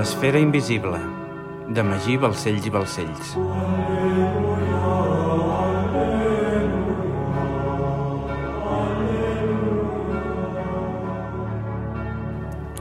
[0.00, 0.96] L'esfera invisible,
[1.76, 3.32] de Magí Balcells i Balcells.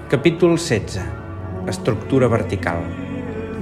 [0.07, 1.03] Capítol 16.
[1.67, 2.87] Estructura vertical.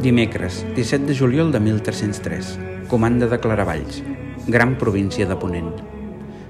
[0.06, 2.54] Dimecres, 17 de juliol de 1303.
[2.88, 4.04] Comanda de Claravalls.
[4.46, 5.74] Gran província de Ponent.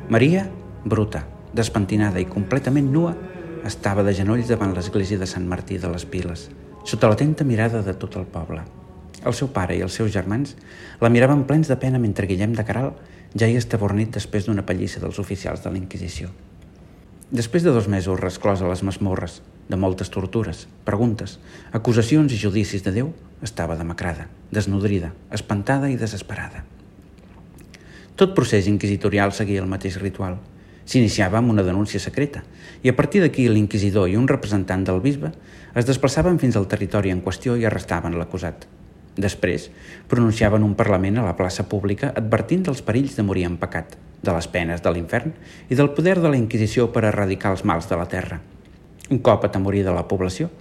[0.10, 0.50] Maria,
[0.84, 3.16] bruta, despentinada i completament nua,
[3.64, 6.50] estava de genolls davant l'església de Sant Martí de les Piles,
[6.88, 8.62] sota l'atenta mirada de tot el poble.
[9.28, 10.54] El seu pare i els seus germans
[11.04, 12.94] la miraven plens de pena mentre Guillem de Caral
[13.36, 16.31] ja hi estabornit després d'una pallissa dels oficials de la Inquisició.
[17.28, 21.42] Després de dos mesos resclòs a les masmorres, de moltes tortures, preguntes,
[21.76, 23.12] acusacions i judicis de Déu,
[23.44, 26.64] estava demacrada, desnodrida, espantada i desesperada.
[28.16, 30.40] Tot procés inquisitorial seguia el mateix ritual.
[30.88, 32.45] S'iniciava amb una denúncia secreta
[32.80, 35.34] i a partir d'aquí l'inquisidor i un representant del bisbe
[35.75, 38.64] es desplaçaven fins al territori en qüestió i arrestaven l'acusat.
[39.17, 39.67] Després,
[40.08, 44.34] pronunciaven un parlament a la plaça pública advertint dels perills de morir en pecat, de
[44.34, 45.34] les penes de l'infern
[45.67, 48.39] i del poder de la Inquisició per erradicar els mals de la terra.
[49.09, 50.52] Un cop atemorida la població,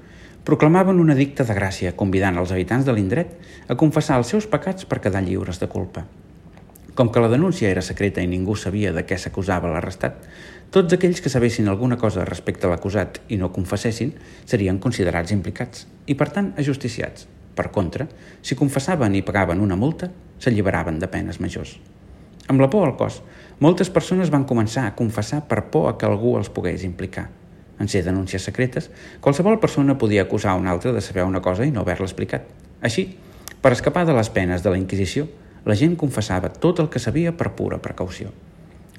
[0.46, 3.34] proclamaven una dicta de gràcia convidant els habitants de l'indret
[3.68, 6.06] a confessar els seus pecats per quedar lliures de culpa.
[6.96, 10.18] Com que la denúncia era secreta i ningú sabia de què s'acusava l'arrestat,
[10.72, 15.86] tots aquells que sabessin alguna cosa respecte a l'acusat i no confessessin serien considerats implicats
[16.06, 17.28] i, per tant, ajusticiats.
[17.56, 18.08] Per contra,
[18.42, 21.78] si confessaven i pagaven una multa, s'alliberaven de penes majors.
[22.48, 23.22] Amb la por al cos,
[23.60, 27.28] moltes persones van començar a confessar per por a que algú els pogués implicar–
[27.78, 31.72] en ser denúncies secretes, qualsevol persona podia acusar un altre de saber una cosa i
[31.72, 32.46] no haver-la explicat.
[32.80, 33.10] Així,
[33.60, 35.26] per escapar de les penes de la Inquisició,
[35.66, 38.30] la gent confessava tot el que sabia per pura precaució.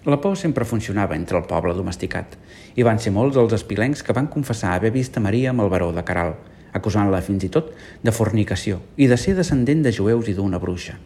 [0.08, 2.36] La por sempre funcionava entre el poble domesticat
[2.76, 5.72] i van ser molts els espilencs que van confessar haver vist a Maria amb el
[5.72, 6.36] baró de Caral,
[6.76, 7.74] acusant-la fins i tot
[8.04, 11.00] de fornicació i de ser descendent de jueus i d'una bruixa.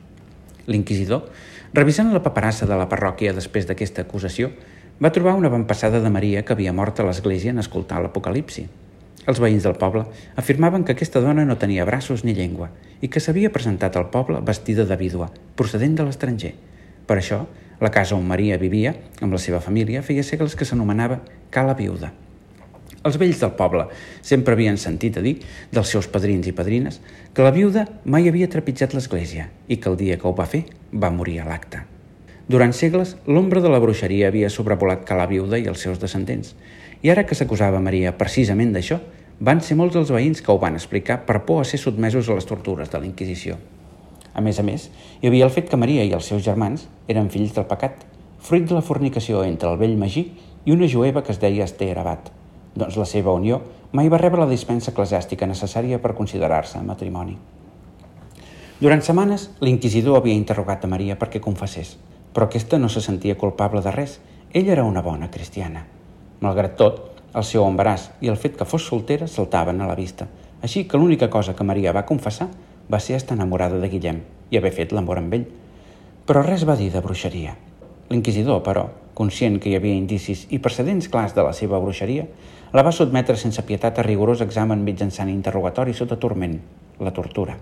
[0.68, 1.30] L'inquisidor,
[1.74, 4.52] revisant la paperassa de la parròquia després d'aquesta acusació,
[5.02, 8.68] va trobar una avantpassada de Maria que havia mort a l'església en escoltar l'Apocalipsi.
[9.30, 10.08] Els veïns del poble
[10.42, 12.72] afirmaven que aquesta dona no tenia braços ni llengua
[13.06, 16.56] i que s'havia presentat al poble vestida de vídua, procedent de l'estranger.
[17.06, 17.44] Per això,
[17.82, 21.22] la casa on Maria vivia, amb la seva família, feia segles que s'anomenava
[21.54, 22.12] Cala Viuda.
[23.02, 23.88] Els vells del poble
[24.22, 25.40] sempre havien sentit a dir
[25.74, 27.00] dels seus padrins i padrines
[27.34, 30.68] que la viuda mai havia trepitjat l'església i que el dia que ho va fer
[30.94, 31.82] va morir a l'acte.
[32.52, 36.54] Durant segles, l'ombra de la bruixeria havia sobrevolat Cala Viuda i els seus descendents,
[37.02, 39.00] i ara que s'acusava Maria precisament d'això,
[39.42, 42.38] van ser molts els veïns que ho van explicar per por a ser sotmesos a
[42.38, 43.58] les tortures de la Inquisició.
[44.34, 44.90] A més a més,
[45.22, 48.06] hi havia el fet que Maria i els seus germans eren fills del pecat,
[48.40, 50.28] fruit de la fornicació entre el vell Magí
[50.66, 52.30] i una jueva que es deia Esther Abat.
[52.76, 53.60] Doncs la seva unió
[53.92, 57.36] mai va rebre la dispensa eclesiàstica necessària per considerar-se matrimoni.
[58.82, 61.98] Durant setmanes, l'inquisidor havia interrogat a Maria perquè confessés,
[62.34, 64.20] però aquesta no se sentia culpable de res.
[64.54, 65.84] Ella era una bona cristiana.
[66.42, 66.96] Malgrat tot,
[67.38, 70.26] el seu embaràs i el fet que fos soltera saltaven a la vista,
[70.66, 72.48] així que l'única cosa que Maria va confessar
[72.92, 75.46] va ser estar enamorada de Guillem i haver fet l'amor amb ell.
[76.26, 77.54] Però res va dir de bruixeria.
[78.10, 82.26] L'inquisidor, però, conscient que hi havia indicis i precedents clars de la seva bruixeria,
[82.74, 86.58] la va sotmetre sense pietat a rigorós examen mitjançant interrogatori sota turment,
[87.00, 87.60] la tortura.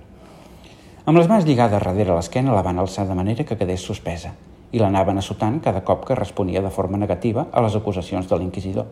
[1.03, 4.31] Amb les mans lligades darrere l'esquena la van alçar de manera que quedés suspesa
[4.71, 8.85] i l'anaven assotant cada cop que responia de forma negativa a les acusacions de l'inquisidor.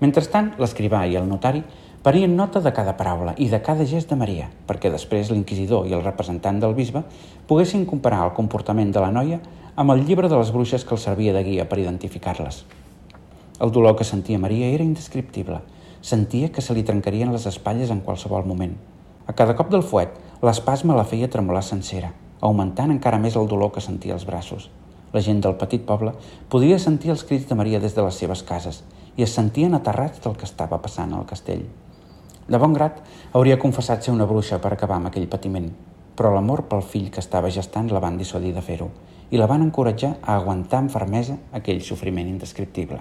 [0.00, 1.62] Mentrestant, l'escrivà i el notari
[2.02, 5.92] parien nota de cada paraula i de cada gest de Maria, perquè després l'inquisidor i
[5.92, 7.02] el representant del bisbe
[7.46, 9.40] poguessin comparar el comportament de la noia
[9.76, 12.64] amb el llibre de les bruixes que els servia de guia per identificar-les.
[13.60, 15.60] El dolor que sentia Maria era indescriptible.
[16.00, 18.72] Sentia que se li trencarien les espatlles en qualsevol moment.
[19.28, 23.68] A cada cop del fuet, l'espasme la feia tremolar sencera, augmentant encara més el dolor
[23.74, 24.70] que sentia als braços.
[25.12, 26.14] La gent del petit poble
[26.48, 28.82] podia sentir els crits de Maria des de les seves cases
[29.16, 31.64] i es sentien aterrats del que estava passant al castell.
[32.50, 32.98] De bon grat,
[33.32, 35.68] hauria confessat ser una bruixa per acabar amb aquell patiment,
[36.16, 38.90] però l'amor pel fill que estava gestant la van dissuadir de fer-ho
[39.30, 42.98] i la van encoratjar a aguantar amb fermesa aquell sofriment indescriptible.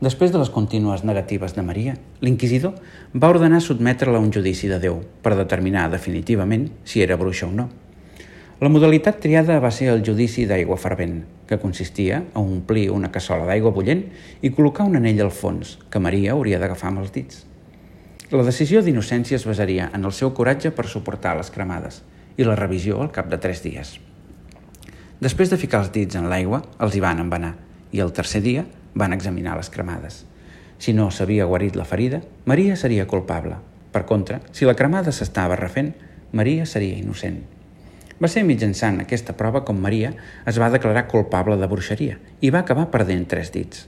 [0.00, 1.94] Després de les contínues negatives de Maria,
[2.24, 2.78] l'inquisidor
[3.14, 7.52] va ordenar sotmetre-la a un judici de Déu per determinar definitivament si era bruixa o
[7.52, 7.68] no.
[8.60, 13.46] La modalitat triada va ser el judici d'aigua fervent, que consistia a omplir una cassola
[13.48, 14.02] d'aigua bullent
[14.44, 17.38] i col·locar un anell al fons, que Maria hauria d'agafar amb els dits.
[18.28, 22.02] La decisió d'innocència es basaria en el seu coratge per suportar les cremades
[22.36, 23.94] i la revisió al cap de tres dies.
[25.24, 27.54] Després de ficar els dits en l'aigua, els hi van envenar
[27.96, 30.26] i el tercer dia van examinar les cremades.
[30.76, 33.56] Si no s'havia guarit la ferida, Maria seria culpable,
[33.90, 35.94] Per contra, si la cremada s'estava refent,
[36.32, 37.40] Maria seria innocent.
[38.20, 40.10] Va ser mitjançant aquesta prova com Maria
[40.50, 43.86] es va declarar culpable de bruixeria i va acabar perdent tres dits.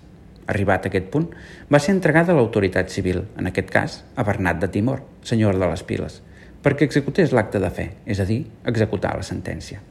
[0.48, 1.26] Arribat a aquest punt,
[1.68, 5.68] va ser entregada a l'autoritat civil, en aquest cas a Bernat de Timor, senyor de
[5.68, 6.22] les Piles,
[6.64, 8.40] perquè executés l'acte de fe, és a dir,
[8.72, 9.82] executar la sentència.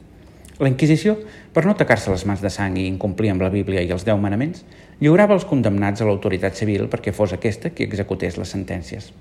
[0.58, 1.14] La Inquisició,
[1.54, 4.18] per no tacar-se les mans de sang i incomplir amb la Bíblia i els deu
[4.20, 4.64] manaments,
[5.00, 9.12] lliurava els condemnats a l'autoritat civil perquè fos aquesta qui executés les sentències.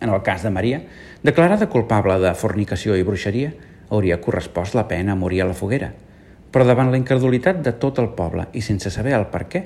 [0.00, 0.80] En el cas de Maria,
[1.22, 3.52] declarada culpable de fornicació i bruixeria,
[3.92, 5.92] hauria correspost la pena morir a la foguera,
[6.52, 9.62] però davant la incredulitat de tot el poble i sense saber el per què,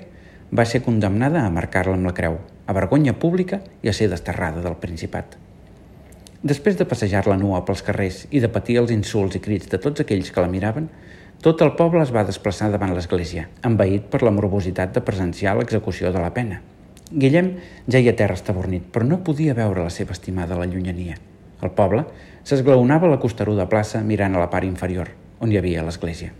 [0.50, 4.62] va ser condemnada a marcar-la amb la creu, a vergonya pública i a ser desterrada
[4.62, 5.36] del Principat.
[6.46, 10.02] Després de passejar-la nua pels carrers i de patir els insults i crits de tots
[10.02, 10.88] aquells que la miraven,
[11.42, 16.12] tot el poble es va desplaçar davant l'església, envaït per la morbositat de presenciar l'execució
[16.14, 16.60] de la pena.
[17.10, 17.52] Guillem
[17.86, 21.18] ja hi a terra estabornit, però no podia veure la seva estimada a la llunyania.
[21.62, 22.04] El poble
[22.44, 25.10] s'esglaonava a la costeruda plaça mirant a la part inferior,
[25.40, 26.34] on hi havia l'església.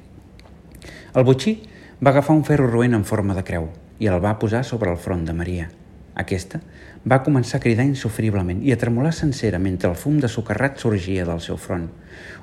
[1.17, 1.57] El butxí
[2.03, 5.01] va agafar un ferro roent en forma de creu, i el va posar sobre el
[5.01, 5.71] front de Maria.
[6.17, 6.61] Aquesta
[7.09, 11.27] va començar a cridar insofriblement i a tremolar sencera mentre el fum de socarrat sorgia
[11.29, 11.89] del seu front.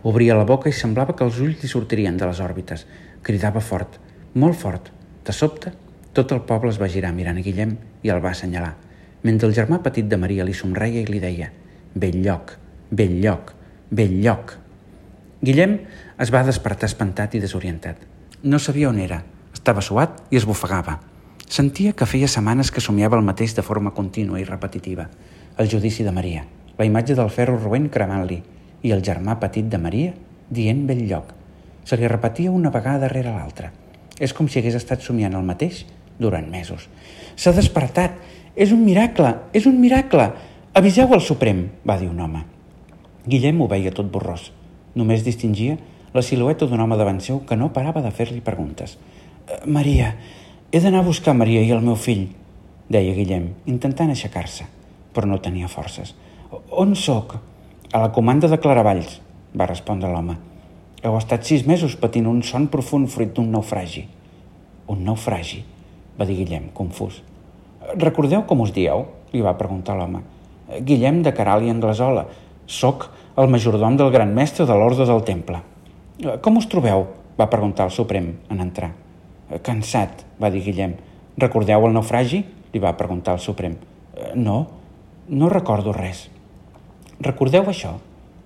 [0.09, 2.85] Obria la boca i semblava que els ulls li sortirien de les òrbites.
[3.25, 3.97] Cridava fort,
[4.33, 4.91] molt fort.
[5.25, 5.73] De sobte,
[6.13, 8.75] tot el poble es va girar mirant a Guillem i el va assenyalar,
[9.23, 11.49] mentre el germà petit de Maria li somreia i li deia
[11.93, 12.57] «Bell lloc,
[12.93, 13.55] bell lloc,
[13.89, 14.57] bell lloc».
[15.43, 15.79] Guillem
[16.23, 17.97] es va despertar espantat i desorientat.
[18.43, 19.17] No sabia on era,
[19.51, 20.99] estava suat i es bufegava.
[21.51, 25.09] Sentia que feia setmanes que somiava el mateix de forma contínua i repetitiva.
[25.59, 26.45] El judici de Maria,
[26.77, 28.39] la imatge del ferro roent cremant-li
[28.83, 30.13] i el germà petit de Maria
[30.49, 31.33] dient bell lloc.
[31.83, 33.73] Se li repetia una vegada darrere l'altra.
[34.19, 35.83] És com si hagués estat somiant el mateix
[36.19, 36.87] durant mesos.
[37.35, 38.15] S'ha despertat!
[38.55, 39.35] És un miracle!
[39.51, 40.31] És un miracle!
[40.73, 41.67] Aviseu el Suprem!
[41.87, 42.52] va dir un home.
[43.25, 44.49] Guillem ho veia tot borrós.
[44.99, 45.77] Només distingia
[46.13, 48.97] la silueta d'un home davant seu que no parava de fer-li preguntes.
[49.65, 50.13] Maria,
[50.71, 52.27] he d'anar a buscar Maria i el meu fill,
[52.91, 54.67] deia Guillem, intentant aixecar-se,
[55.15, 56.13] però no tenia forces.
[56.69, 57.37] On sóc?
[57.93, 59.19] A la comanda de Claravalls,
[59.53, 60.37] va respondre l'home.
[61.03, 64.05] Heu estat sis mesos patint un son profund fruit d'un naufragi.
[64.89, 65.63] Un naufragi?
[66.17, 67.21] va dir Guillem, confús.
[67.97, 69.07] Recordeu com us dieu?
[69.33, 70.21] li va preguntar l'home.
[70.85, 72.25] Guillem de Caral i Anglesola.
[72.73, 73.05] Soc
[73.37, 75.59] el majordom del gran mestre de l'Orde del Temple.
[76.41, 77.05] Com us trobeu?
[77.37, 78.91] va preguntar el Suprem en entrar.
[79.65, 80.95] Cansat, va dir Guillem.
[81.37, 82.43] Recordeu el naufragi?
[82.73, 83.75] li va preguntar el Suprem.
[84.15, 84.57] Eh, no,
[85.29, 86.27] no recordo res.
[87.21, 87.93] Recordeu això?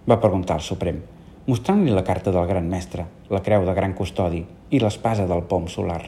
[0.08, 1.02] va preguntar el Suprem,
[1.48, 5.68] mostrant-li la carta del gran mestre, la creu de gran custodi i l'espasa del pom
[5.72, 6.02] solar.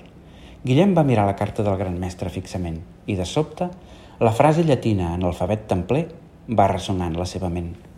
[0.64, 3.70] Guillem va mirar la carta del gran mestre fixament i, de sobte,
[4.20, 6.08] la frase llatina en l'alfabet templer
[6.52, 7.89] va ressonar en la seva ment.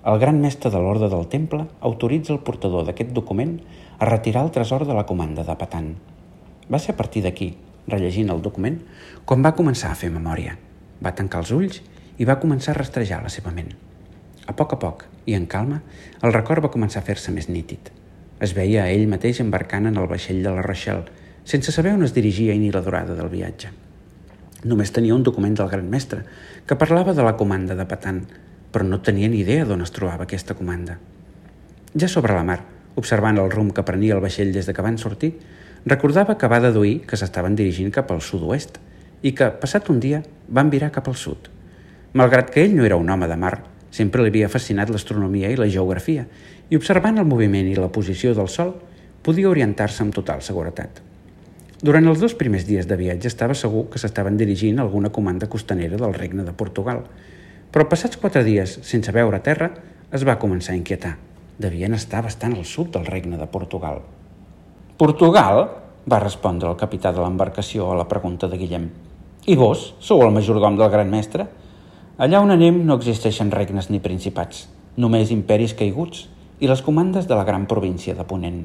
[0.00, 3.58] El gran mestre de l'ordre del temple autoritza el portador d'aquest document
[3.98, 5.90] a retirar el tresor de la comanda de Patan.
[6.72, 7.50] Va ser a partir d'aquí,
[7.86, 8.78] rellegint el document,
[9.28, 10.56] quan va començar a fer memòria.
[11.04, 11.82] Va tancar els ulls
[12.16, 13.74] i va començar a rastrejar la seva ment.
[14.48, 15.82] A poc a poc, i en calma,
[16.24, 17.92] el record va començar a fer-se més nítid.
[18.40, 21.12] Es veia a ell mateix embarcant en el vaixell de la Rochelle,
[21.44, 23.68] sense saber on es dirigia ni la durada del viatge.
[24.64, 26.24] Només tenia un document del gran mestre,
[26.64, 28.24] que parlava de la comanda de Patan,
[28.70, 30.98] però no tenia ni idea d'on es trobava aquesta comanda.
[31.96, 32.60] Ja sobre la mar,
[32.96, 35.34] observant el rumb que prenia el vaixell des de que van sortir,
[35.86, 38.76] Recordava que va deduir que s'estaven dirigint cap al sud-oest
[39.24, 41.48] i que, passat un dia, van virar cap al sud.
[42.12, 43.54] Malgrat que ell no era un home de mar,
[43.90, 46.26] sempre li havia fascinat l'astronomia i la geografia
[46.68, 48.74] i observant el moviment i la posició del Sol
[49.24, 51.00] podia orientar-se amb total seguretat.
[51.80, 55.48] Durant els dos primers dies de viatge estava segur que s'estaven dirigint a alguna comanda
[55.48, 57.06] costanera del regne de Portugal,
[57.70, 59.70] però passats quatre dies sense veure terra
[60.10, 61.16] es va començar a inquietar.
[61.60, 64.00] Devien estar bastant al sud del regne de Portugal.
[64.98, 65.68] Portugal?
[66.10, 68.88] va respondre el capità de l'embarcació a la pregunta de Guillem.
[69.46, 71.46] I vos, sou el majordom del gran mestre?
[72.18, 76.26] Allà on anem no existeixen regnes ni principats, només imperis caiguts
[76.60, 78.64] i les comandes de la gran província de Ponent.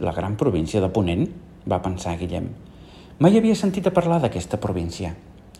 [0.00, 1.28] La gran província de Ponent?
[1.68, 2.48] va pensar Guillem.
[3.20, 5.14] Mai havia sentit a parlar d'aquesta província.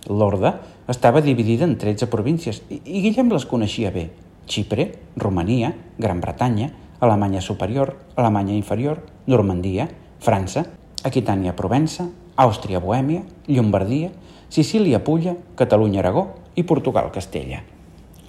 [0.06, 0.54] L'Orde
[0.88, 4.08] estava dividida en 13 províncies i Guillem les coneixia bé.
[4.48, 9.88] Xipre, Romania, Gran Bretanya, Alemanya Superior, Alemanya Inferior, Normandia,
[10.18, 10.64] França,
[11.04, 14.10] Aquitània Provença, Àustria Bohèmia, Llombardia,
[14.48, 17.60] Sicília Pulla, Catalunya Aragó i Portugal Castella.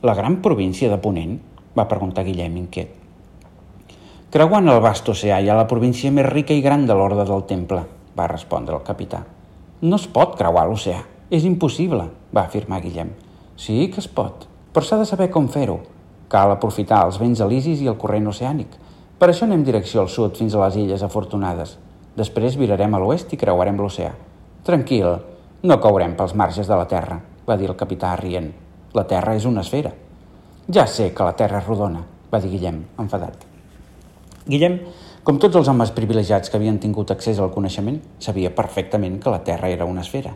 [0.02, 1.40] La gran província de Ponent?
[1.78, 2.92] va preguntar Guillem inquiet.
[4.30, 7.46] Creuant el vast oceà hi ha la província més rica i gran de l'Orde del
[7.50, 7.82] Temple,
[8.18, 9.24] va respondre el capità.
[9.82, 11.00] No es pot creuar l'oceà,
[11.30, 13.12] és impossible, va afirmar Guillem.
[13.60, 15.80] Sí que es pot, Però s'ha de saber com fer-ho.
[16.30, 18.76] Cal aprofitar els vents elisis i el corrent oceànic.
[19.20, 21.74] Per això anem direcció al sud fins a les illes afortunades.
[22.16, 24.12] Després virarem a l'oest i creuarem l'oceà.
[24.68, 25.08] Tranquil,
[25.66, 27.18] no caurem pels marges de la Terra,
[27.48, 28.52] va dir el capità rient.
[28.94, 29.92] La Terra és una esfera.
[30.70, 33.48] Ja sé que la Terra és rodona, va dir Guillem, enfadat.
[34.46, 34.78] Guillem,
[35.26, 39.42] com tots els homes privilegiats que havien tingut accés al coneixement, sabia perfectament que la
[39.44, 40.36] Terra era una esfera.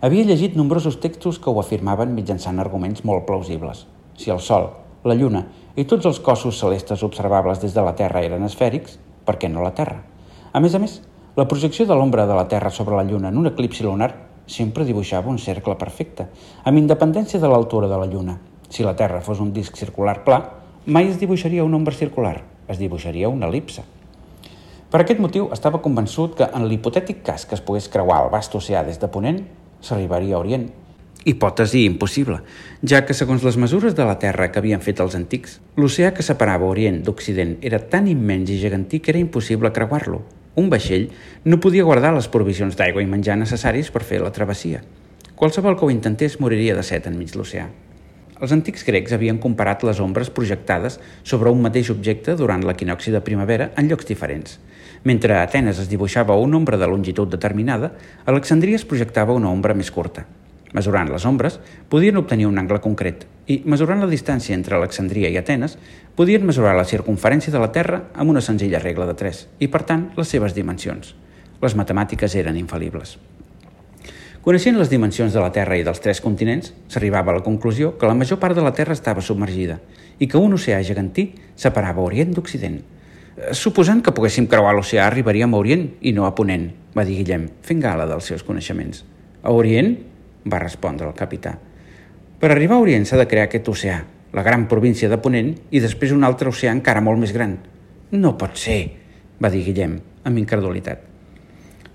[0.00, 3.80] Havia llegit nombrosos textos que ho afirmaven mitjançant arguments molt plausibles.
[4.14, 4.68] Si el Sol,
[5.02, 5.40] la Lluna
[5.74, 8.94] i tots els cossos celestes observables des de la Terra eren esfèrics,
[9.26, 9.98] per què no la Terra?
[10.54, 11.00] A més a més,
[11.34, 14.12] la projecció de l'ombra de la Terra sobre la Lluna en un eclipsi lunar
[14.46, 16.30] sempre dibuixava un cercle perfecte,
[16.62, 18.38] amb independència de l'altura de la Lluna.
[18.70, 20.44] Si la Terra fos un disc circular pla,
[20.86, 22.36] mai es dibuixaria una ombra circular,
[22.70, 23.82] es dibuixaria una elipse.
[24.88, 28.54] Per aquest motiu estava convençut que en l'hipotètic cas que es pogués creuar el vast
[28.54, 29.42] oceà des de Ponent,
[29.80, 30.68] s'arribaria a Orient.
[31.28, 32.38] Hipòtesi impossible,
[32.82, 36.24] ja que segons les mesures de la Terra que havien fet els antics, l'oceà que
[36.24, 40.22] separava Orient d'Occident era tan immens i gegantí que era impossible creuar-lo.
[40.58, 41.10] Un vaixell
[41.44, 44.80] no podia guardar les provisions d'aigua i menjar necessaris per fer la travessia.
[45.38, 47.68] Qualsevol que ho intentés moriria de set enmig l'oceà.
[48.38, 53.22] Els antics grecs havien comparat les ombres projectades sobre un mateix objecte durant l'equinoxi de
[53.26, 54.58] primavera en llocs diferents.
[55.08, 57.94] Mentre a Atenes es dibuixava una ombra de longitud determinada,
[58.26, 60.26] a Alexandria es projectava una ombra més curta.
[60.76, 61.54] Mesurant les ombres,
[61.88, 65.78] podien obtenir un angle concret i, mesurant la distància entre Alexandria i Atenes,
[66.18, 69.80] podien mesurar la circunferència de la Terra amb una senzilla regla de 3 i, per
[69.88, 71.14] tant, les seves dimensions.
[71.64, 73.16] Les matemàtiques eren infal·libles.
[74.44, 78.12] Coneixent les dimensions de la Terra i dels tres continents, s'arribava a la conclusió que
[78.12, 79.80] la major part de la Terra estava submergida
[80.20, 82.97] i que un oceà gegantí separava Orient d'Occident.
[83.38, 87.20] Eh, suposant que poguéssim creuar l'oceà, arribaríem a Orient i no a Ponent, va dir
[87.20, 89.04] Guillem, fent gala dels seus coneixements.
[89.42, 89.96] A Orient?
[90.48, 91.58] va respondre el capità.
[92.40, 93.98] Per arribar a Orient s'ha de crear aquest oceà,
[94.32, 97.58] la gran província de Ponent, i després un altre oceà encara molt més gran.
[98.10, 98.80] No pot ser,
[99.38, 101.04] va dir Guillem, amb incredulitat.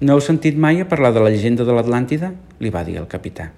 [0.04, 2.34] No heu sentit mai a parlar de la llegenda de l'Atlàntida?
[2.60, 3.50] li va dir el capità.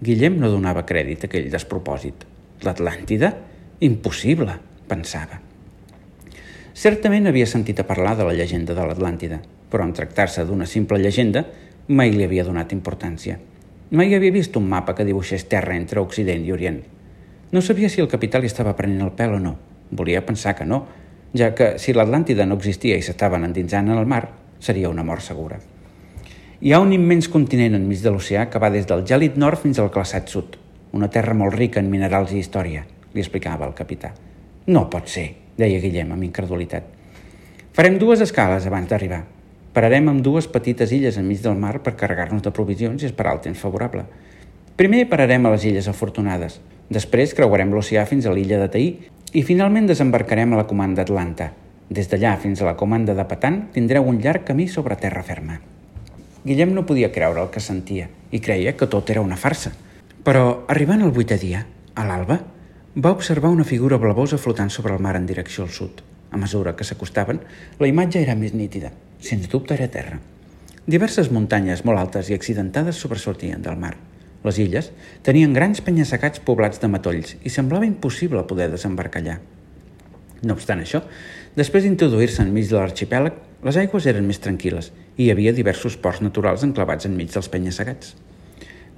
[0.00, 2.26] Guillem no donava crèdit a aquell despropòsit.
[2.64, 3.32] L'Atlàntida?
[3.80, 4.56] Impossible,
[4.88, 5.49] pensava.
[6.80, 9.36] Certament havia sentit a parlar de la llegenda de l'Atlàntida,
[9.68, 11.42] però en tractar-se d'una simple llegenda
[11.92, 13.34] mai li havia donat importància.
[13.90, 16.78] Mai havia vist un mapa que dibuixés terra entre Occident i Orient.
[17.52, 19.52] No sabia si el capità li estava prenent el pèl o no.
[19.90, 20.78] Volia pensar que no,
[21.36, 24.22] ja que si l'Atlàntida no existia i s'estaven endinsant en el mar,
[24.58, 25.60] seria una mort segura.
[26.62, 29.82] Hi ha un immens continent enmig de l'oceà que va des del gèlid nord fins
[29.84, 30.56] al glaçat sud.
[30.96, 34.14] Una terra molt rica en minerals i història, li explicava el capità.
[34.72, 35.28] No pot ser,
[35.58, 36.84] deia Guillem amb incredulitat.
[37.72, 39.22] Farem dues escales abans d'arribar.
[39.72, 43.42] Pararem amb dues petites illes enmig del mar per carregar-nos de provisions i esperar el
[43.44, 44.04] temps favorable.
[44.76, 46.58] Primer pararem a les illes afortunades,
[46.90, 48.88] després creuarem l'oceà fins a l'illa de Taí
[49.32, 51.52] i finalment desembarcarem a la comanda Atlanta.
[51.90, 55.60] Des d'allà fins a la comanda de Patan tindreu un llarg camí sobre terra ferma.
[56.42, 59.72] Guillem no podia creure el que sentia i creia que tot era una farsa.
[60.24, 61.64] Però, arribant al vuitè dia,
[61.94, 62.38] a l'alba,
[62.96, 66.00] va observar una figura blavosa flotant sobre el mar en direcció al sud.
[66.32, 67.38] A mesura que s'acostaven,
[67.78, 68.90] la imatge era més nítida.
[69.22, 70.18] Sens dubte era terra.
[70.90, 73.94] Diverses muntanyes molt altes i accidentades sobresortien del mar.
[74.42, 74.90] Les illes
[75.22, 79.36] tenien grans penya-segats poblats de matolls i semblava impossible poder desembarcar allà.
[80.42, 81.04] No obstant això,
[81.54, 86.24] després d'introduir-se enmig de l'arxipèlag, les aigües eren més tranquil·les i hi havia diversos ports
[86.24, 88.16] naturals enclavats enmig dels penya-segats.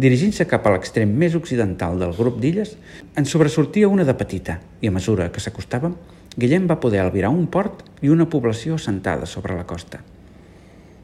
[0.00, 2.76] Dirigint-se cap a l'extrem més occidental del grup d'illes,
[3.16, 5.96] en sobresortia una de petita i a mesura que s'acostàvem,
[6.32, 10.00] Guillem va poder albirar un port i una població assentada sobre la costa.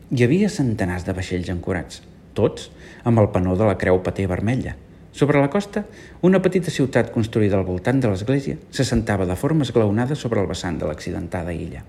[0.08, 2.00] Hi havia centenars de vaixells ancorats,
[2.32, 2.70] tots
[3.04, 4.72] amb el panó de la creu paté vermella.
[5.12, 5.82] Sobre la costa,
[6.24, 10.80] una petita ciutat construïda al voltant de l'església s'assentava de forma esglaonada sobre el vessant
[10.80, 11.84] de l'accidentada illa.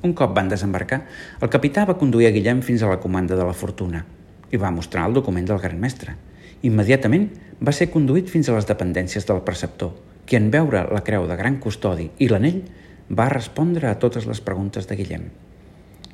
[0.00, 1.02] Un cop van desembarcar,
[1.42, 4.06] el capità va conduir a Guillem fins a la comanda de la Fortuna
[4.50, 6.16] i va mostrar el document del gran mestre.
[6.66, 7.28] Immediatament
[7.64, 9.94] va ser conduït fins a les dependències del preceptor,
[10.26, 12.60] qui en veure la creu de gran custodi i l'anell
[13.10, 15.24] va respondre a totes les preguntes de Guillem.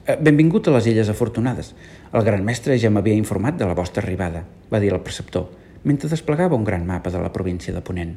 [0.07, 1.73] Eh, benvingut a les Illes Afortunades.
[2.15, 5.51] El gran mestre ja m'havia informat de la vostra arribada, va dir el preceptor,
[5.85, 8.15] mentre desplegava un gran mapa de la província de Ponent.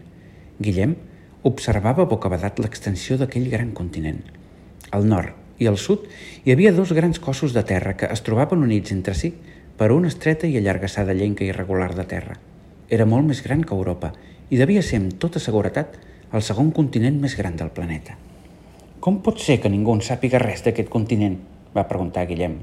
[0.62, 0.96] Guillem
[1.50, 4.22] observava bocabadat l'extensió d'aquell gran continent.
[4.92, 6.08] Al nord, i al sud
[6.46, 9.34] hi havia dos grans cossos de terra que es trobaven units entre si
[9.80, 12.34] per una estreta i allargassada llenca irregular de terra.
[12.92, 14.10] Era molt més gran que Europa
[14.52, 15.94] i devia ser amb tota seguretat
[16.36, 18.18] el segon continent més gran del planeta.
[19.00, 21.38] Com pot ser que ningú en sàpiga res d'aquest continent?
[21.72, 22.58] va preguntar Guillem.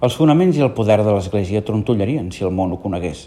[0.00, 3.26] Els fonaments i el poder de l'Església trontollarien si el món ho conegués.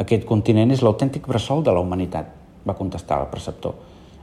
[0.00, 2.30] Aquest continent és l'autèntic bressol de la humanitat,
[2.64, 3.74] va contestar el preceptor.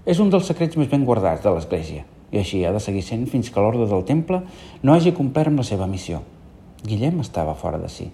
[0.05, 3.27] És un dels secrets més ben guardats de l'Església, i així ha de seguir sent
[3.29, 4.41] fins que l'ordre del temple
[4.81, 6.23] no hagi complert amb la seva missió.
[6.83, 8.11] Guillem estava fora de si.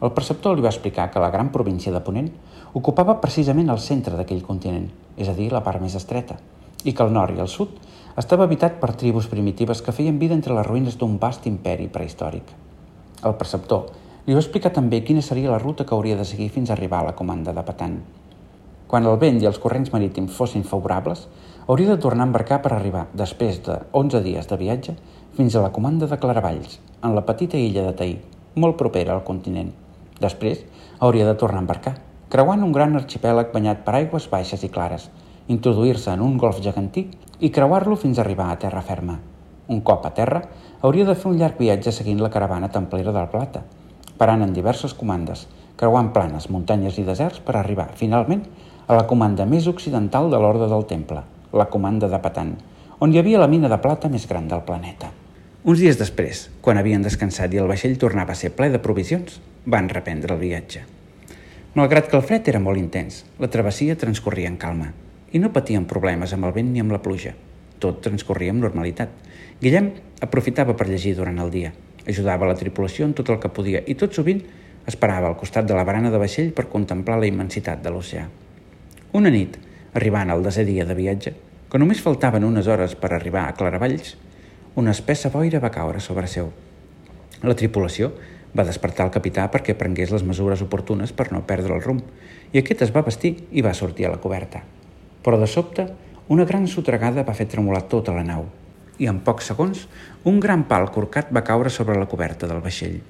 [0.00, 2.30] El preceptor li va explicar que la gran província de Ponent
[2.74, 6.38] ocupava precisament el centre d'aquell continent, és a dir, la part més estreta,
[6.84, 7.76] i que el nord i el sud
[8.18, 12.54] estava habitat per tribus primitives que feien vida entre les ruïnes d'un vast imperi prehistòric.
[13.22, 13.92] El preceptor
[14.26, 17.04] li va explicar també quina seria la ruta que hauria de seguir fins a arribar
[17.04, 18.00] a la comanda de Patan.
[18.90, 21.28] Quan el vent i els corrents marítims fossin favorables,
[21.68, 24.96] hauria de tornar a embarcar per arribar, després de 11 dies de viatge,
[25.36, 28.14] fins a la comanda de Claravalls, en la petita illa de Taí,
[28.56, 29.70] molt propera al continent.
[30.20, 30.64] Després,
[30.98, 31.94] hauria de tornar a embarcar,
[32.32, 35.08] creuant un gran arxipèlag banyat per aigües baixes i clares,
[35.48, 37.06] introduir-se en un golf gegantí
[37.38, 39.20] i creuar-lo fins a arribar a terra ferma.
[39.70, 40.42] Un cop a terra,
[40.82, 43.62] hauria de fer un llarg viatge seguint la caravana templera del Plata,
[44.18, 45.46] parant en diverses comandes,
[45.80, 48.44] creuant planes, muntanyes i deserts per arribar, finalment,
[48.90, 51.22] a la comanda més occidental de l'Orde del Temple,
[51.54, 52.54] la comanda de Patan,
[53.00, 55.14] on hi havia la mina de plata més gran del planeta.
[55.60, 59.40] Uns dies després, quan havien descansat i el vaixell tornava a ser ple de provisions,
[59.68, 60.86] van reprendre el viatge.
[61.76, 64.90] Malgrat que el fred era molt intens, la travessia transcorria en calma
[65.30, 67.36] i no patien problemes amb el vent ni amb la pluja.
[67.78, 69.12] Tot transcorria amb normalitat.
[69.60, 69.92] Guillem
[70.24, 71.70] aprofitava per llegir durant el dia,
[72.08, 74.40] ajudava la tripulació en tot el que podia i tot sovint
[74.90, 78.24] esperava al costat de la barana de vaixell per contemplar la immensitat de l'oceà.
[79.12, 81.32] Una nit, Arribant al desè dia de viatge,
[81.70, 84.12] que només faltaven unes hores per arribar a Claravalls,
[84.74, 86.50] una espessa boira va caure sobre seu.
[87.42, 88.12] La tripulació
[88.56, 92.04] va despertar el capità perquè prengués les mesures oportunes per no perdre el rumb,
[92.52, 94.62] i aquest es va vestir i va sortir a la coberta.
[95.22, 95.86] Però de sobte,
[96.28, 98.46] una gran sotregada va fer tremolar tota la nau,
[98.98, 99.86] i en pocs segons,
[100.24, 103.00] un gran pal corcat va caure sobre la coberta del vaixell.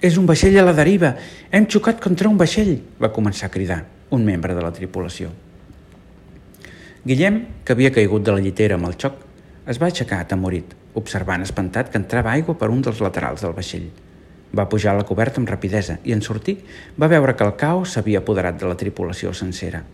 [0.00, 1.14] És un vaixell a la deriva!
[1.52, 2.78] Hem xocat contra un vaixell!
[3.00, 5.30] va començar a cridar un membre de la tripulació.
[7.04, 9.20] Guillem, que havia caigut de la llitera amb el xoc,
[9.68, 13.88] es va aixecar atemorit, observant espantat que entrava aigua per un dels laterals del vaixell.
[14.56, 16.58] Va pujar a la coberta amb rapidesa i, en sortir,
[16.98, 19.84] va veure que el caos s'havia apoderat de la tripulació sencera.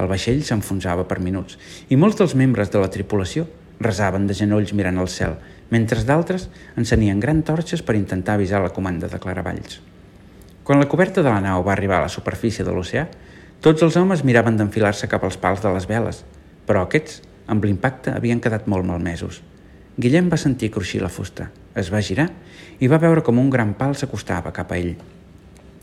[0.00, 1.58] El vaixell s'enfonsava per minuts
[1.88, 3.46] i molts dels membres de la tripulació
[3.80, 5.36] resaven de genolls mirant al cel,
[5.70, 9.80] mentre d'altres encenien grans torxes per intentar avisar la comanda de Claravalls.
[10.64, 13.06] Quan la coberta de la nau va arribar a la superfície de l'oceà,
[13.60, 16.24] tots els homes miraven d'enfilar-se cap als pals de les veles,
[16.66, 19.40] però aquests, amb l'impacte, havien quedat molt malmesos.
[20.00, 22.30] Guillem va sentir cruixir la fusta, es va girar
[22.80, 24.94] i va veure com un gran pal s'acostava cap a ell.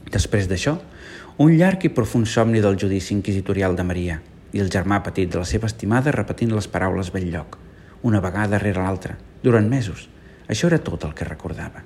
[0.09, 0.73] Després d'això,
[1.43, 4.15] un llarg i profund somni del judici inquisitorial de Maria
[4.55, 7.59] i el germà petit de la seva estimada repetint les paraules ben lloc,
[8.09, 10.07] una vegada rere l'altra, durant mesos.
[10.49, 11.83] Això era tot el que recordava.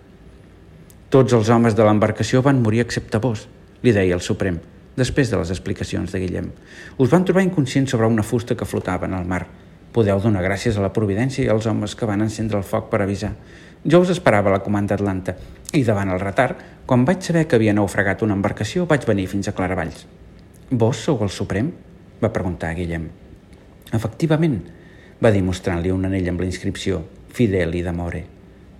[1.11, 3.49] Tots els homes de l'embarcació van morir excepte vos,
[3.83, 4.61] li deia el Suprem,
[4.95, 6.47] després de les explicacions de Guillem.
[6.95, 9.41] Us van trobar inconscients sobre una fusta que flotava en el mar.
[9.91, 13.01] Podeu donar gràcies a la providència i als homes que van encendre el foc per
[13.03, 13.33] avisar.
[13.83, 15.35] Jo us esperava a la comanda Atlanta
[15.73, 19.49] i davant el retard, quan vaig saber que havia naufragat una embarcació, vaig venir fins
[19.49, 20.05] a Claravalls.
[20.71, 21.71] Vos sou el Suprem?
[22.21, 23.09] va preguntar Guillem.
[23.91, 24.59] Efectivament,
[25.21, 27.01] va dir mostrant-li un anell amb la inscripció
[27.33, 28.21] Fideli d'Amore.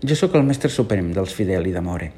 [0.02, 2.12] Jo sóc el mestre suprem dels Fideli d'Amore.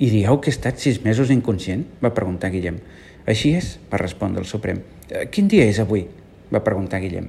[0.00, 1.86] I dieu que he estat sis mesos inconscient?
[2.04, 2.78] va preguntar Guillem.
[3.26, 4.78] Així és, va respondre el Suprem.
[5.08, 6.06] Eh, quin dia és avui?
[6.52, 7.26] va preguntar Guillem.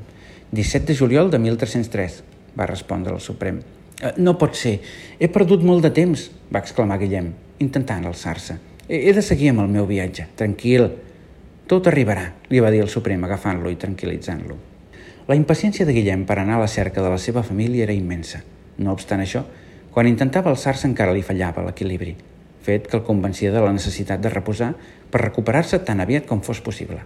[0.51, 2.23] 17 de juliol de 1303,
[2.57, 3.61] va respondre el Suprem.
[4.01, 4.79] Eh, no pot ser,
[5.19, 7.31] he perdut molt de temps, va exclamar Guillem,
[7.63, 8.57] intentant alçar-se.
[8.91, 10.89] He de seguir amb el meu viatge, tranquil.
[11.71, 14.57] Tot arribarà, li va dir el Suprem agafant-lo i tranquil·litzant-lo.
[15.29, 18.43] La impaciència de Guillem per anar a la cerca de la seva família era immensa.
[18.77, 19.45] No obstant això,
[19.95, 22.17] quan intentava alçar-se encara li fallava l'equilibri
[22.61, 24.73] fet que el convencia de la necessitat de reposar
[25.11, 27.01] per recuperar-se tan aviat com fos possible.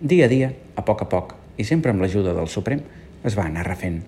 [0.00, 2.82] Dia a dia, a poc a poc, i sempre amb l'ajuda del Suprem,
[3.24, 4.02] es va anar refent.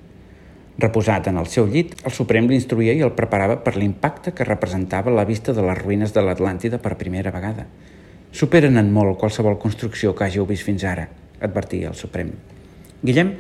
[0.79, 5.11] Reposat en el seu llit, el Suprem l'instruïa i el preparava per l'impacte que representava
[5.11, 7.65] la vista de les ruïnes de l'Atlàntida per primera vegada.
[8.31, 11.09] Superen en molt qualsevol construcció que hàgiu vist fins ara,
[11.41, 12.31] advertia el Suprem.
[13.03, 13.33] Guillem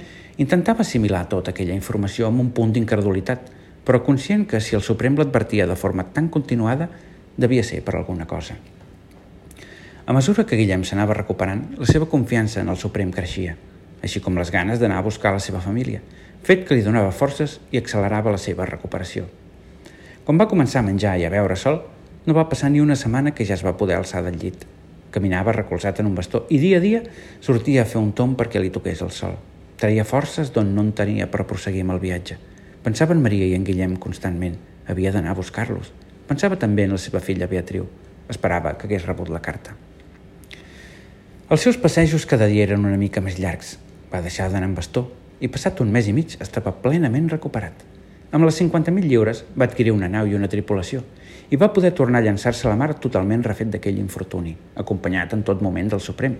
[0.43, 3.53] intentava assimilar tota aquella informació amb un punt d'incredulitat,
[3.87, 6.91] però conscient que si el Suprem l'advertia de forma tan continuada,
[7.37, 8.59] devia ser per alguna cosa.
[10.09, 13.55] A mesura que Guillem s'anava recuperant, la seva confiança en el Suprem creixia,
[14.03, 16.01] així com les ganes d'anar a buscar la seva família,
[16.43, 19.27] fet que li donava forces i accelerava la seva recuperació.
[20.25, 21.83] Quan va començar a menjar i a beure sol,
[22.27, 24.67] no va passar ni una setmana que ja es va poder alçar del llit.
[25.11, 27.01] Caminava recolzat en un bastó i dia a dia
[27.41, 29.39] sortia a fer un tom perquè li toqués el sol.
[29.81, 32.37] Traia forces d'on no en tenia per proseguir amb el viatge.
[32.85, 34.59] Pensava en Maria i en Guillem constantment.
[34.89, 35.93] Havia d'anar a buscar-los.
[36.29, 37.89] Pensava també en la seva filla Beatriu.
[38.29, 39.73] Esperava que hagués rebut la carta.
[41.49, 43.79] Els seus passejos cada dia eren una mica més llargs.
[44.13, 45.05] Va deixar d'anar amb bastó
[45.41, 47.85] i passat un mes i mig estava plenament recuperat.
[48.33, 51.03] Amb les 50.000 lliures va adquirir una nau i una tripulació
[51.51, 55.45] i va poder tornar a llançar-se a la mar totalment refet d'aquell infortuni, acompanyat en
[55.49, 56.35] tot moment del Suprem,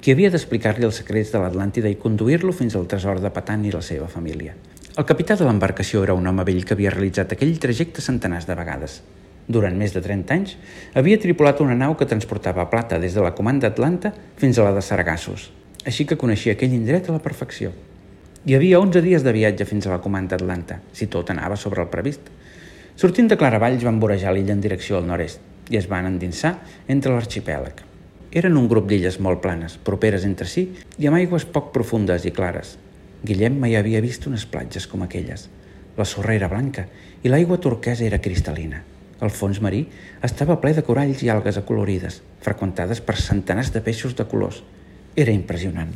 [0.00, 3.72] qui havia d'explicar-li els secrets de l'Atlàntida i conduir-lo fins al tresor de Patan i
[3.74, 4.54] la seva família.
[4.96, 8.58] El capità de l'embarcació era un home vell que havia realitzat aquell trajecte centenars de
[8.58, 9.00] vegades,
[9.48, 10.54] durant més de 30 anys,
[10.94, 14.76] havia tripulat una nau que transportava plata des de la comanda Atlanta fins a la
[14.76, 15.50] de Saragassos,
[15.84, 17.72] així que coneixia aquell indret a la perfecció.
[18.46, 21.82] Hi havia 11 dies de viatge fins a la comanda Atlanta, si tot anava sobre
[21.82, 22.28] el previst.
[22.98, 26.56] Sortint de Claravalls van vorejar l'illa en direcció al nord-est i es van endinsar
[26.90, 27.82] entre l'arxipèlag.
[28.32, 30.68] Eren un grup d'illes molt planes, properes entre si
[30.98, 32.76] i amb aigües poc profundes i clares.
[33.22, 35.48] Guillem mai havia vist unes platges com aquelles.
[35.98, 36.86] La sorra era blanca
[37.22, 38.82] i l'aigua turquesa era cristal·lina.
[39.22, 39.84] El fons marí
[40.26, 44.62] estava ple de coralls i algues acolorides, freqüentades per centenars de peixos de colors.
[45.12, 45.90] Era impressionant.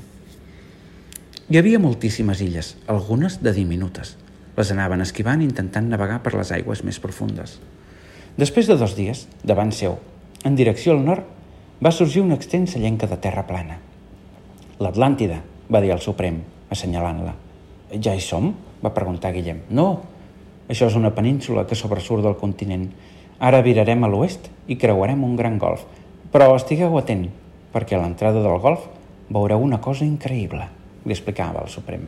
[1.49, 4.11] Hi havia moltíssimes illes, algunes de diminutes.
[4.59, 7.55] Les anaven esquivant intentant navegar per les aigües més profundes.
[8.37, 9.97] Després de dos dies, davant seu,
[10.45, 11.25] en direcció al nord,
[11.81, 13.79] va sorgir una extensa llenca de terra plana.
[14.85, 15.41] L'Atlàntida,
[15.73, 17.33] va dir el Suprem, assenyalant-la.
[17.97, 18.53] Ja hi som?
[18.85, 19.63] va preguntar Guillem.
[19.73, 19.87] No,
[20.69, 22.91] això és una península que sobresurt del continent
[23.39, 25.83] Ara virarem a l'oest i creuarem un gran golf.
[26.33, 27.27] Però estigueu atent,
[27.73, 28.87] perquè a l'entrada del golf
[29.31, 30.69] veureu una cosa increïble,
[31.05, 32.07] li explicava el Suprem.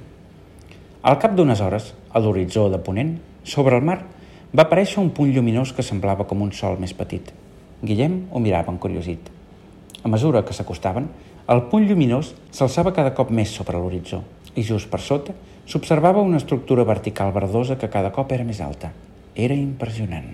[1.02, 4.00] Al cap d'unes hores, a l'horitzó de Ponent, sobre el mar,
[4.54, 7.33] va aparèixer un punt lluminós que semblava com un sol més petit.
[7.83, 9.31] Guillem ho mirava encuriosit.
[10.02, 11.09] A mesura que s'acostaven,
[11.48, 14.22] el punt lluminós s'alçava cada cop més sobre l'horitzó
[14.59, 15.35] i just per sota
[15.68, 18.90] s'observava una estructura vertical verdosa que cada cop era més alta.
[19.35, 20.28] Era impressionant.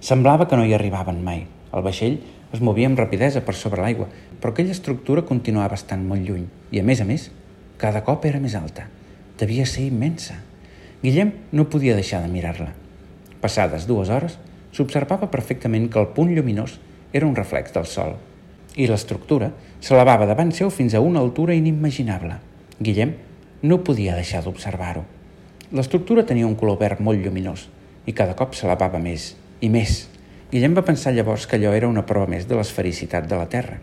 [0.00, 1.46] Semblava que no hi arribaven mai.
[1.74, 2.18] El vaixell
[2.54, 4.06] es movia amb rapidesa per sobre l'aigua,
[4.40, 7.28] però aquella estructura continuava estant molt lluny i, a més a més,
[7.82, 8.86] cada cop era més alta.
[9.40, 10.36] Devia ser immensa.
[11.02, 12.70] Guillem no podia deixar de mirar-la.
[13.42, 14.38] Passades dues hores,
[14.72, 16.78] s'observava perfectament que el punt lluminós
[17.12, 18.14] era un reflex del sol
[18.74, 19.50] i l'estructura
[19.84, 22.38] s'elevava davant seu fins a una altura inimaginable.
[22.80, 23.14] Guillem
[23.62, 25.04] no podia deixar d'observar-ho.
[25.74, 27.68] L'estructura tenia un color verd molt lluminós
[28.06, 30.04] i cada cop s'elevava més i més.
[30.54, 33.80] Guillem va pensar llavors que allò era una prova més de l'esfericitat de la Terra.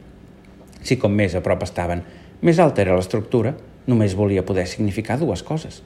[0.79, 1.99] Si com més a prop estaven,
[2.47, 3.51] més alta era l'estructura,
[3.91, 5.81] només volia poder significar dues coses.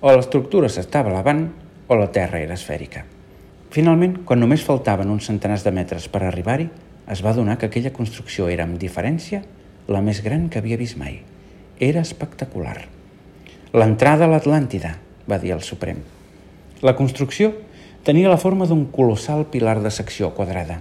[0.00, 1.44] O l'estructura s'estava elevant
[1.92, 3.04] o la Terra era esfèrica.
[3.68, 6.70] Finalment, quan només faltaven uns centenars de metres per arribar-hi,
[7.12, 9.42] es va donar que aquella construcció era, amb diferència,
[9.92, 11.20] la més gran que havia vist mai.
[11.76, 12.78] Era espectacular.
[13.76, 14.96] L'entrada a l'Atlàntida,
[15.28, 16.00] va dir el Suprem.
[16.80, 17.52] La construcció
[18.00, 20.78] Tenia la forma d'un colossal pilar de secció quadrada,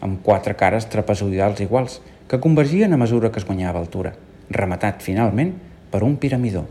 [0.00, 1.98] amb quatre cares trapezoidals iguals,
[2.30, 4.14] que convergien a mesura que es guanyava altura,
[4.48, 5.50] rematat finalment
[5.92, 6.62] per un piramidó.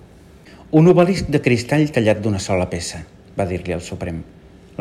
[0.74, 3.04] Un obelisc de cristall tallat d'una sola peça,
[3.38, 4.24] va dir-li el Suprem.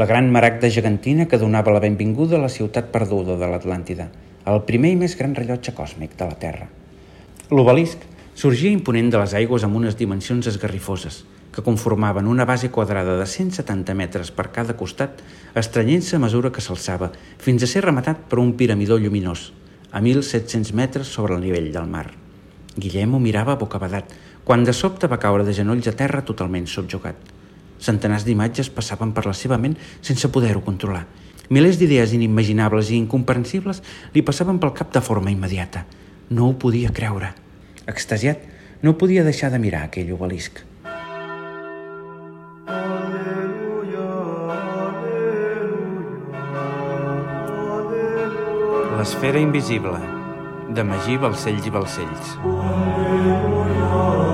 [0.00, 4.08] La gran maragda gegantina que donava la benvinguda a la ciutat perduda de l'Atlàntida,
[4.48, 6.70] el primer i més gran rellotge còsmic de la Terra.
[7.52, 13.16] L'obelisc sorgia imponent de les aigües amb unes dimensions esgarrifoses, que conformaven una base quadrada
[13.18, 15.20] de 170 metres per cada costat,
[15.54, 19.50] estrenyent-se a mesura que s'alçava, fins a ser rematat per un piramidó lluminós,
[19.90, 22.12] a 1.700 metres sobre el nivell del mar.
[22.76, 27.18] Guillem ho mirava bocabadat, quan de sobte va caure de genolls a terra totalment subjugat.
[27.80, 31.06] Centenars d'imatges passaven per la seva ment sense poder-ho controlar.
[31.50, 33.82] Milers d'idees inimaginables i incomprensibles
[34.14, 35.82] li passaven pel cap de forma immediata.
[36.30, 37.32] No ho podia creure.
[37.90, 38.44] Extasiat,
[38.82, 40.69] no podia deixar de mirar aquell obelisc.
[49.00, 49.96] L'esfera invisible,
[50.76, 52.34] de Magí Balcells i Balcells.
[52.44, 54.29] Alleluia.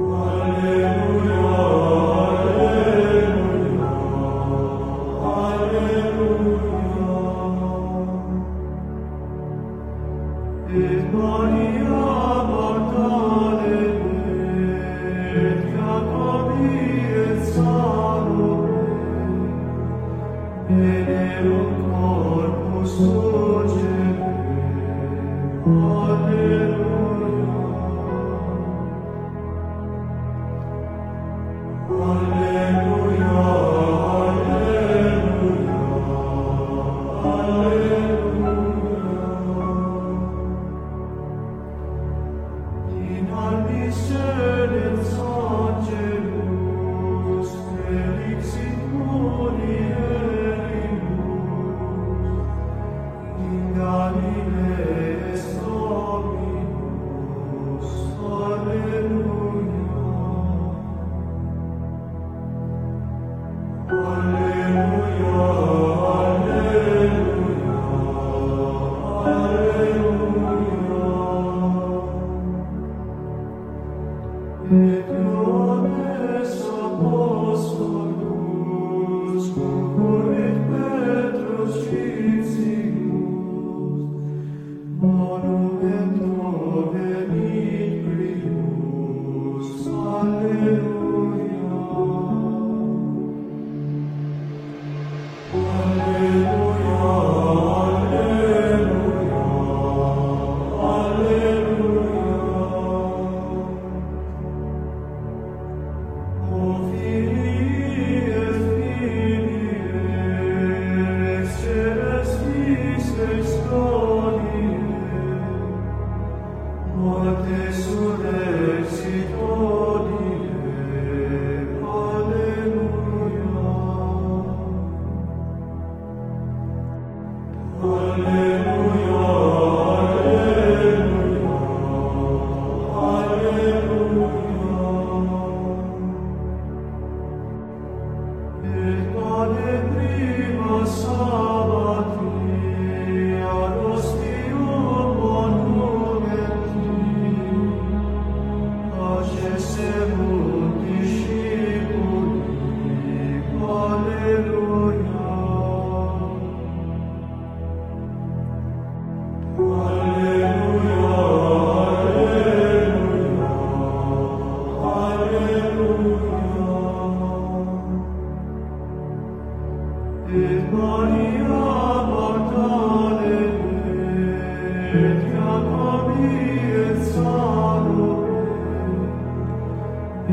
[0.00, 1.59] Alleluia.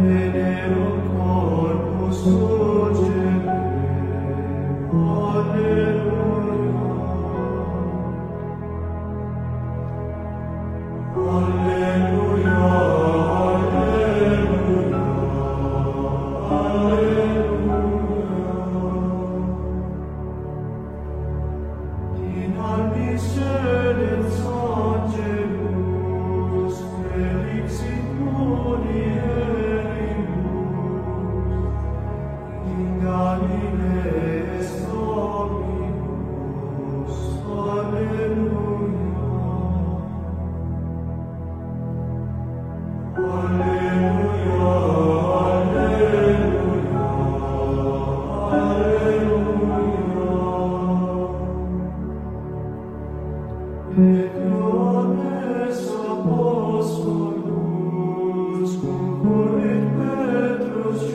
[0.04, 2.57] Venero corpus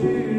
[0.02, 0.31] you.